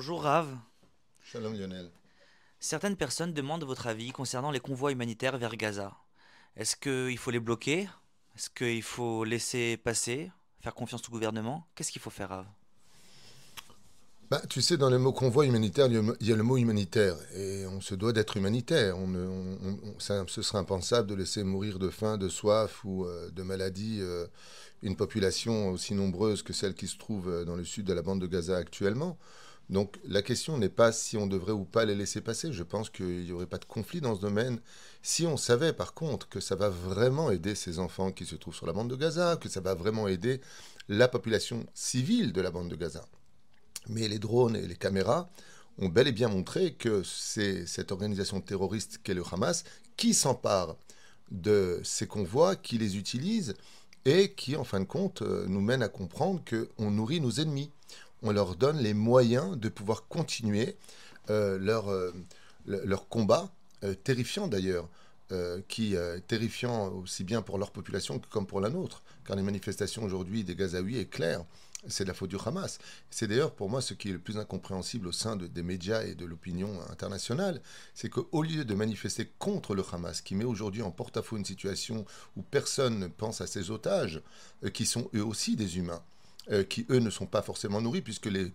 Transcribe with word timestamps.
Bonjour 0.00 0.22
Rav. 0.22 0.46
Shalom 1.24 1.54
Lionel. 1.54 1.90
Certaines 2.60 2.94
personnes 2.94 3.32
demandent 3.32 3.64
votre 3.64 3.88
avis 3.88 4.12
concernant 4.12 4.52
les 4.52 4.60
convois 4.60 4.92
humanitaires 4.92 5.38
vers 5.38 5.56
Gaza. 5.56 5.92
Est-ce 6.56 6.76
qu'il 6.76 7.18
faut 7.18 7.32
les 7.32 7.40
bloquer? 7.40 7.88
Est-ce 8.36 8.48
qu'il 8.48 8.84
faut 8.84 9.24
laisser 9.24 9.76
passer 9.76 10.30
Faire 10.60 10.74
confiance 10.74 11.02
au 11.08 11.10
gouvernement? 11.10 11.66
Qu'est-ce 11.74 11.90
qu'il 11.90 12.00
faut 12.00 12.10
faire 12.10 12.28
Rav? 12.28 12.46
Bah, 14.30 14.40
tu 14.48 14.62
sais, 14.62 14.76
dans 14.76 14.88
le 14.88 14.98
mot 14.98 15.12
convoi 15.12 15.46
humanitaire, 15.46 15.88
il 15.88 16.28
y 16.28 16.32
a 16.32 16.36
le 16.36 16.42
mot 16.44 16.56
humanitaire. 16.56 17.16
Et 17.34 17.66
on 17.66 17.80
se 17.80 17.96
doit 17.96 18.12
d'être 18.12 18.36
humanitaire. 18.36 18.96
On, 18.96 19.98
ce 19.98 20.42
serait 20.42 20.58
impensable 20.58 21.08
de 21.08 21.16
laisser 21.16 21.42
mourir 21.42 21.80
de 21.80 21.88
faim, 21.88 22.18
de 22.18 22.28
soif 22.28 22.84
ou 22.84 23.04
euh, 23.04 23.32
de 23.32 23.42
maladie 23.42 23.98
euh, 24.00 24.28
une 24.82 24.94
population 24.94 25.70
aussi 25.70 25.94
nombreuse 25.94 26.44
que 26.44 26.52
celle 26.52 26.74
qui 26.74 26.86
se 26.86 26.98
trouve 26.98 27.28
euh, 27.28 27.44
dans 27.44 27.56
le 27.56 27.64
sud 27.64 27.84
de 27.84 27.92
la 27.92 28.02
bande 28.02 28.20
de 28.20 28.28
Gaza 28.28 28.56
actuellement. 28.56 29.18
Donc 29.70 29.98
la 30.04 30.22
question 30.22 30.56
n'est 30.56 30.68
pas 30.70 30.92
si 30.92 31.16
on 31.16 31.26
devrait 31.26 31.52
ou 31.52 31.64
pas 31.64 31.84
les 31.84 31.94
laisser 31.94 32.20
passer. 32.20 32.52
Je 32.52 32.62
pense 32.62 32.88
qu'il 32.88 33.24
n'y 33.24 33.32
aurait 33.32 33.46
pas 33.46 33.58
de 33.58 33.64
conflit 33.64 34.00
dans 34.00 34.14
ce 34.14 34.20
domaine. 34.20 34.60
Si 35.02 35.26
on 35.26 35.36
savait 35.36 35.72
par 35.72 35.94
contre 35.94 36.28
que 36.28 36.40
ça 36.40 36.56
va 36.56 36.70
vraiment 36.70 37.30
aider 37.30 37.54
ces 37.54 37.78
enfants 37.78 38.10
qui 38.10 38.24
se 38.24 38.36
trouvent 38.36 38.54
sur 38.54 38.66
la 38.66 38.72
bande 38.72 38.88
de 38.88 38.96
Gaza, 38.96 39.36
que 39.36 39.48
ça 39.48 39.60
va 39.60 39.74
vraiment 39.74 40.08
aider 40.08 40.40
la 40.88 41.08
population 41.08 41.66
civile 41.74 42.32
de 42.32 42.40
la 42.40 42.50
bande 42.50 42.68
de 42.68 42.76
Gaza. 42.76 43.04
Mais 43.88 44.08
les 44.08 44.18
drones 44.18 44.56
et 44.56 44.66
les 44.66 44.76
caméras 44.76 45.30
ont 45.78 45.88
bel 45.88 46.08
et 46.08 46.12
bien 46.12 46.28
montré 46.28 46.74
que 46.74 47.02
c'est 47.04 47.66
cette 47.66 47.92
organisation 47.92 48.40
terroriste 48.40 49.00
qu'est 49.02 49.14
le 49.14 49.22
Hamas 49.30 49.64
qui 49.96 50.14
s'empare 50.14 50.76
de 51.30 51.80
ces 51.84 52.06
convois, 52.06 52.56
qui 52.56 52.78
les 52.78 52.96
utilise 52.96 53.54
et 54.04 54.32
qui, 54.32 54.56
en 54.56 54.64
fin 54.64 54.80
de 54.80 54.84
compte, 54.84 55.22
euh, 55.22 55.46
nous 55.48 55.60
mène 55.60 55.82
à 55.82 55.88
comprendre 55.88 56.42
qu'on 56.48 56.90
nourrit 56.90 57.20
nos 57.20 57.32
ennemis. 57.32 57.70
On 58.22 58.32
leur 58.32 58.56
donne 58.56 58.78
les 58.78 58.94
moyens 58.94 59.56
de 59.56 59.68
pouvoir 59.68 60.08
continuer 60.08 60.76
euh, 61.30 61.58
leur, 61.58 61.90
euh, 61.90 62.12
leur 62.66 63.08
combat, 63.08 63.50
terrifiant 64.02 64.48
d'ailleurs, 64.48 64.88
qui 65.68 65.94
terrifiant 66.26 66.88
aussi 66.88 67.22
bien 67.22 67.42
pour 67.42 67.58
leur 67.58 67.70
population 67.70 68.18
que 68.18 68.26
comme 68.28 68.46
pour 68.46 68.60
la 68.60 68.70
nôtre. 68.70 69.02
Car 69.24 69.36
les 69.36 69.42
manifestations 69.42 70.02
aujourd'hui 70.02 70.42
des 70.42 70.56
Gazaouis 70.56 70.98
est 70.98 71.08
clair 71.08 71.44
c'est 71.86 72.04
la 72.04 72.14
faute 72.14 72.30
du 72.30 72.36
Hamas. 72.44 72.78
C'est 73.10 73.28
d'ailleurs 73.28 73.54
pour 73.54 73.70
moi 73.70 73.80
ce 73.80 73.94
qui 73.94 74.08
est 74.08 74.12
le 74.12 74.18
plus 74.18 74.36
incompréhensible 74.36 75.06
au 75.06 75.12
sein 75.12 75.36
des 75.36 75.62
médias 75.62 76.02
et 76.02 76.14
de 76.14 76.24
l'opinion 76.24 76.80
internationale, 76.90 77.60
c'est 77.94 78.08
qu'au 78.08 78.42
lieu 78.42 78.64
de 78.64 78.74
manifester 78.74 79.30
contre 79.38 79.74
le 79.74 79.84
Hamas, 79.92 80.20
qui 80.20 80.34
met 80.34 80.44
aujourd'hui 80.44 80.82
en 80.82 80.90
porte-à-faux 80.90 81.36
une 81.36 81.44
situation 81.44 82.04
où 82.36 82.42
personne 82.42 82.98
ne 82.98 83.06
pense 83.06 83.40
à 83.40 83.46
ses 83.46 83.70
otages, 83.70 84.20
euh, 84.64 84.70
qui 84.70 84.86
sont 84.86 85.08
eux 85.14 85.24
aussi 85.24 85.56
des 85.56 85.78
humains, 85.78 86.02
euh, 86.50 86.64
qui 86.64 86.86
eux 86.90 86.98
ne 86.98 87.10
sont 87.10 87.26
pas 87.26 87.42
forcément 87.42 87.80
nourris, 87.80 88.02
puisque 88.02 88.26
les, 88.26 88.52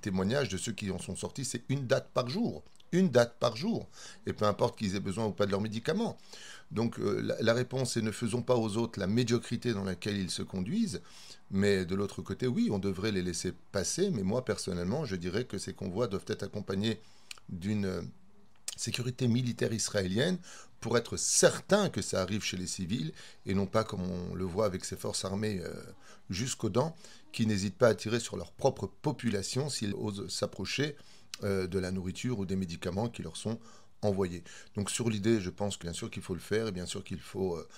témoignages 0.00 0.48
de 0.48 0.56
ceux 0.56 0.72
qui 0.72 0.90
en 0.90 0.98
sont 0.98 1.16
sortis, 1.16 1.44
c'est 1.44 1.62
une 1.68 1.86
date 1.86 2.08
par 2.14 2.28
jour. 2.28 2.62
Une 2.92 3.10
date 3.10 3.36
par 3.38 3.56
jour. 3.56 3.88
Et 4.26 4.32
peu 4.32 4.44
importe 4.44 4.78
qu'ils 4.78 4.94
aient 4.96 5.00
besoin 5.00 5.26
ou 5.26 5.32
pas 5.32 5.46
de 5.46 5.50
leurs 5.50 5.60
médicaments. 5.60 6.16
Donc 6.70 6.98
euh, 6.98 7.20
la, 7.20 7.40
la, 7.40 7.52
réponse 7.52 7.96
est 7.96 8.02
ne 8.02 8.10
faisons 8.10 8.42
pas 8.42 8.56
aux 8.56 8.76
autres 8.76 8.98
la 8.98 9.06
médiocrité 9.06 9.72
dans 9.74 9.84
laquelle 9.84 10.16
ils 10.16 10.30
se 10.30 10.42
conduisent, 10.42 11.02
mais 11.50 11.84
de 11.84 11.94
l'autre 11.94 12.22
côté, 12.22 12.46
oui, 12.46 12.68
on 12.70 12.78
devrait 12.78 13.12
les 13.12 13.22
laisser 13.22 13.52
passer, 13.72 14.10
mais 14.10 14.22
moi 14.22 14.44
personnellement, 14.44 15.04
je 15.04 15.16
dirais 15.16 15.44
que 15.44 15.58
ces 15.58 15.74
convois 15.74 16.06
doivent 16.06 16.24
être 16.28 16.44
accompagnés 16.44 16.98
d'une 17.48 18.08
sécurité 18.76 19.28
militaire 19.28 19.72
israélienne 19.72 20.38
pour 20.80 20.98
être 20.98 21.16
certain 21.16 21.88
que 21.88 22.02
ça 22.02 22.20
arrive 22.20 22.42
chez 22.42 22.56
les 22.56 22.66
civils 22.66 23.12
et 23.46 23.54
non 23.54 23.66
pas 23.66 23.84
comme 23.84 24.02
on 24.02 24.34
le 24.34 24.44
voit 24.44 24.66
avec 24.66 24.84
ces 24.84 24.96
forces 24.96 25.24
armées 25.24 25.60
euh, 25.62 25.72
jusqu'aux 26.30 26.68
dents 26.68 26.94
qui 27.32 27.46
n'hésitent 27.46 27.78
pas 27.78 27.88
à 27.88 27.94
tirer 27.94 28.20
sur 28.20 28.36
leur 28.36 28.52
propre 28.52 28.86
population 28.86 29.68
s'ils 29.68 29.94
osent 29.94 30.28
s'approcher 30.28 30.96
de 31.42 31.78
la 31.80 31.90
nourriture 31.90 32.38
ou 32.38 32.46
des 32.46 32.54
médicaments 32.54 33.08
qui 33.08 33.22
leur 33.22 33.36
sont 33.36 33.58
envoyés. 34.04 34.42
Donc 34.76 34.90
sur 34.90 35.08
l'idée, 35.10 35.40
je 35.40 35.50
pense 35.50 35.78
bien 35.78 35.92
sûr 35.92 36.10
qu'il 36.10 36.22
faut 36.22 36.34
le 36.34 36.40
faire 36.40 36.68
et 36.68 36.72
bien 36.72 36.86
sûr 36.86 37.02
qu'il 37.02 37.20
faut 37.20 37.56
euh, 37.56 37.68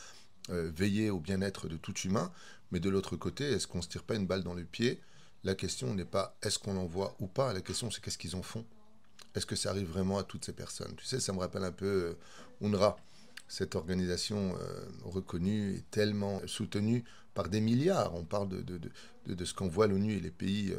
euh, 0.51 0.71
veiller 0.75 1.11
au 1.11 1.21
bien-être 1.21 1.69
de 1.69 1.77
tout 1.77 1.95
humain, 2.01 2.33
mais 2.71 2.81
de 2.81 2.91
l'autre 2.91 3.17
côté, 3.17 3.45
est-ce 3.45 3.67
qu'on 3.67 3.79
ne 3.79 3.83
se 3.83 3.89
tire 3.89 4.03
pas 4.03 4.17
une 4.17 4.27
balle 4.27 4.43
dans 4.43 4.55
le 4.55 4.65
pied? 4.65 5.01
La 5.45 5.55
question 5.55 5.95
n'est 5.95 6.05
pas 6.05 6.37
est-ce 6.43 6.59
qu'on 6.59 6.75
l'envoie 6.75 7.17
ou 7.21 7.27
pas, 7.27 7.53
la 7.53 7.61
question 7.61 7.91
c'est 7.91 8.03
qu'est-ce 8.03 8.19
qu'ils 8.19 8.37
en 8.37 8.43
font 8.43 8.65
Est-ce 9.35 9.47
que 9.47 9.57
ça 9.57 9.71
arrive 9.71 9.89
vraiment 9.89 10.19
à 10.19 10.25
toutes 10.25 10.45
ces 10.45 10.53
personnes? 10.53 10.95
Tu 10.97 11.05
sais, 11.05 11.21
ça 11.21 11.33
me 11.33 11.39
rappelle 11.39 11.65
un 11.65 11.73
peu 11.73 11.87
euh, 11.87 12.67
UNRWA, 12.67 12.97
cette 13.49 13.75
organisation 13.77 14.57
reconnue 15.05 15.77
et 15.77 15.83
tellement 15.93 16.41
soutenue 16.47 17.05
par 17.33 17.49
des 17.49 17.61
milliards. 17.61 18.13
On 18.15 18.25
parle 18.25 18.49
de, 18.49 18.61
de, 18.63 18.81
de, 19.27 19.45
ce 19.45 19.55
qu'envoie 19.55 19.87
l'ONU 19.87 20.15
et 20.15 20.21
les 20.21 20.33
pays 20.33 20.75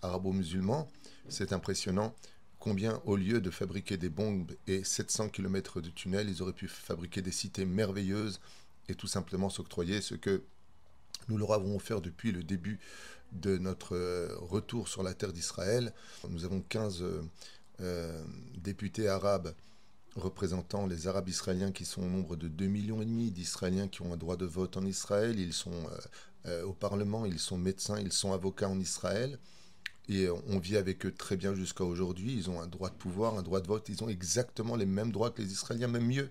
arabo-musulmans. 0.00 0.88
C'est 1.28 1.52
impressionnant 1.52 2.14
combien, 2.66 3.00
au 3.04 3.14
lieu 3.14 3.40
de 3.40 3.50
fabriquer 3.50 3.96
des 3.96 4.08
bombes 4.08 4.50
et 4.66 4.82
700 4.82 5.28
km 5.28 5.80
de 5.80 5.88
tunnels, 5.88 6.28
ils 6.28 6.42
auraient 6.42 6.52
pu 6.52 6.66
fabriquer 6.66 7.22
des 7.22 7.30
cités 7.30 7.64
merveilleuses 7.64 8.40
et 8.88 8.96
tout 8.96 9.06
simplement 9.06 9.50
s'octroyer 9.50 10.00
ce 10.00 10.16
que 10.16 10.42
nous 11.28 11.38
leur 11.38 11.52
avons 11.52 11.76
offert 11.76 12.00
depuis 12.00 12.32
le 12.32 12.42
début 12.42 12.80
de 13.30 13.56
notre 13.56 13.94
euh, 13.94 14.34
retour 14.38 14.88
sur 14.88 15.04
la 15.04 15.14
terre 15.14 15.32
d'Israël. 15.32 15.92
Nous 16.28 16.44
avons 16.44 16.60
15 16.60 17.04
euh, 17.80 17.82
euh, 17.82 18.24
députés 18.56 19.08
arabes 19.08 19.54
représentant 20.16 20.86
les 20.86 21.08
Arabes 21.08 21.28
israéliens 21.28 21.72
qui 21.72 21.84
sont 21.84 22.02
au 22.02 22.08
nombre 22.08 22.36
de 22.36 22.48
2 22.48 22.66
millions 22.66 23.02
et 23.02 23.04
demi 23.04 23.30
d'Israéliens 23.30 23.86
qui 23.86 24.00
ont 24.00 24.14
un 24.14 24.16
droit 24.16 24.36
de 24.36 24.46
vote 24.46 24.78
en 24.78 24.86
Israël. 24.86 25.38
Ils 25.38 25.52
sont 25.52 25.90
au 26.64 26.72
Parlement, 26.72 27.26
ils 27.26 27.38
sont 27.38 27.58
médecins, 27.58 27.98
ils 28.00 28.12
sont 28.12 28.32
avocats 28.32 28.68
en 28.68 28.80
Israël. 28.80 29.38
Et 30.08 30.28
on 30.30 30.58
vit 30.58 30.76
avec 30.76 31.04
eux 31.04 31.12
très 31.12 31.36
bien 31.36 31.54
jusqu'à 31.54 31.84
aujourd'hui. 31.84 32.32
Ils 32.32 32.48
ont 32.48 32.60
un 32.60 32.66
droit 32.66 32.90
de 32.90 32.94
pouvoir, 32.94 33.36
un 33.36 33.42
droit 33.42 33.60
de 33.60 33.66
vote. 33.66 33.88
Ils 33.88 34.04
ont 34.04 34.08
exactement 34.08 34.76
les 34.76 34.86
mêmes 34.86 35.10
droits 35.10 35.30
que 35.30 35.42
les 35.42 35.52
Israéliens, 35.52 35.88
même 35.88 36.06
mieux, 36.06 36.30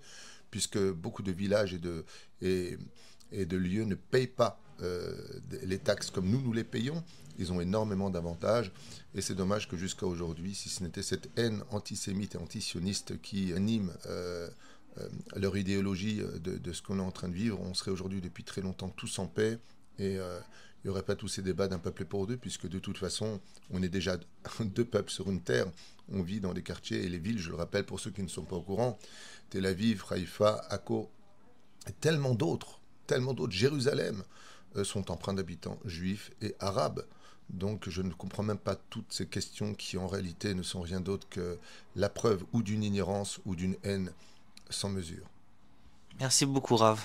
puisque 0.49 0.79
beaucoup 0.79 1.23
de 1.23 1.31
villages 1.31 1.73
et 1.73 1.79
de, 1.79 2.05
et, 2.41 2.77
de 3.33 3.57
lieux 3.57 3.83
ne 3.83 3.95
payent 3.95 4.27
pas 4.27 4.59
euh, 4.59 4.64
les 4.81 5.79
taxes 5.79 6.11
comme 6.11 6.29
nous, 6.29 6.41
nous 6.41 6.53
les 6.53 6.63
payons. 6.63 7.03
Ils 7.37 7.51
ont 7.51 7.59
énormément 7.59 8.09
d'avantages. 8.09 8.71
Et 9.13 9.21
c'est 9.21 9.35
dommage 9.35 9.67
que 9.67 9.77
jusqu'à 9.77 10.05
aujourd'hui, 10.05 10.55
si 10.55 10.69
ce 10.69 10.83
n'était 10.83 11.03
cette 11.03 11.29
haine 11.37 11.63
antisémite 11.71 12.35
et 12.35 12.37
antisioniste 12.37 13.21
qui 13.21 13.53
anime 13.53 13.91
euh, 14.07 14.49
euh, 14.97 15.07
leur 15.35 15.57
idéologie 15.57 16.21
de, 16.41 16.73
ce 16.73 16.81
qu'on 16.81 16.99
est 16.99 17.03
en 17.03 17.11
train 17.11 17.29
de 17.29 17.33
vivre, 17.33 17.59
on 17.61 17.73
serait 17.73 17.91
aujourd'hui 17.91 18.21
depuis 18.21 18.43
très 18.43 18.61
longtemps 18.61 18.89
tous 18.89 19.19
en 19.19 19.27
paix. 19.27 19.57
Et 19.99 20.15
il 20.85 20.89
n'y 20.89 20.91
aurait 20.91 21.03
pas 21.03 21.15
tous 21.15 21.27
ces 21.27 21.41
débats 21.41 21.67
d'un 21.67 21.79
peuple 21.79 22.05
pour 22.05 22.27
deux, 22.27 22.37
puisque 22.37 22.67
de 22.67 22.77
toute 22.77 22.97
façon, 22.97 23.39
on 23.71 23.81
est 23.81 23.89
déjà 23.89 24.17
deux 24.59 24.85
peuples 24.85 25.11
sur 25.11 25.31
une 25.31 25.41
terre. 25.41 25.65
On 26.11 26.21
vit 26.21 26.39
dans 26.39 26.53
les 26.53 26.61
quartiers 26.61 27.03
et 27.03 27.09
les 27.09 27.17
villes, 27.17 27.39
je 27.39 27.49
le 27.49 27.55
rappelle 27.55 27.85
pour 27.85 27.99
ceux 27.99 28.11
qui 28.11 28.21
ne 28.21 28.27
sont 28.27 28.43
pas 28.43 28.55
au 28.55 28.61
courant, 28.61 28.99
Tel 29.49 29.65
Aviv, 29.65 30.03
Haïfa, 30.11 30.63
Akko, 30.69 31.09
et 31.87 31.91
tellement 31.93 32.35
d'autres, 32.35 32.79
tellement 33.07 33.33
d'autres, 33.33 33.53
Jérusalem, 33.53 34.21
euh, 34.21 34.23
sont 34.83 35.11
empreints 35.11 35.33
d'habitants 35.33 35.79
juifs 35.85 36.31
et 36.41 36.55
arabes. 36.59 37.05
Donc 37.49 37.89
je 37.89 38.01
ne 38.01 38.11
comprends 38.11 38.43
même 38.43 38.57
pas 38.57 38.75
toutes 38.75 39.13
ces 39.13 39.27
questions 39.27 39.73
qui 39.73 39.97
en 39.97 40.07
réalité 40.07 40.53
ne 40.53 40.63
sont 40.63 40.81
rien 40.81 40.99
d'autre 40.99 41.27
que 41.29 41.57
la 41.95 42.09
preuve 42.09 42.43
ou 42.53 42.63
d'une 42.63 42.83
ignorance 42.83 43.39
ou 43.45 43.55
d'une 43.55 43.75
haine 43.83 44.11
sans 44.69 44.89
mesure. 44.89 45.25
Merci 46.19 46.45
beaucoup 46.45 46.75
Rav. 46.75 46.99